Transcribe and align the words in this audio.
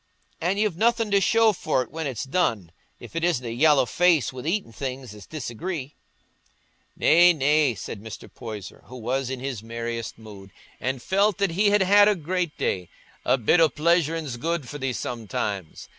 An' 0.41 0.57
you've 0.57 0.77
nothing 0.77 1.11
to 1.11 1.21
show 1.21 1.53
for't 1.53 1.91
when 1.91 2.07
it's 2.07 2.23
done, 2.23 2.71
if 2.99 3.15
it 3.15 3.23
isn't 3.23 3.45
a 3.45 3.51
yallow 3.53 3.85
face 3.85 4.33
wi' 4.33 4.47
eatin' 4.47 4.71
things 4.71 5.13
as 5.13 5.27
disagree." 5.27 5.93
"Nay, 6.97 7.33
nay," 7.33 7.75
said 7.75 8.01
Mr. 8.01 8.27
Poyser, 8.27 8.81
who 8.85 8.95
was 8.97 9.29
in 9.29 9.39
his 9.39 9.61
merriest 9.61 10.17
mood, 10.17 10.49
and 10.79 11.03
felt 11.03 11.37
that 11.37 11.51
he 11.51 11.69
had 11.69 11.83
had 11.83 12.07
a 12.07 12.15
great 12.15 12.57
day, 12.57 12.89
"a 13.25 13.37
bit 13.37 13.59
o' 13.59 13.69
pleasuring's 13.69 14.37
good 14.37 14.67
for 14.67 14.79
thee 14.79 14.91
sometimes. 14.93 15.87